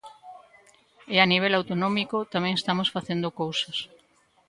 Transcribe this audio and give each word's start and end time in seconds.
E 1.13 1.15
a 1.23 1.29
nivel 1.31 1.53
autonómico 1.55 2.17
tamén 2.33 2.53
estamos 2.55 2.87
facendo 2.95 3.35
cousas. 3.41 3.77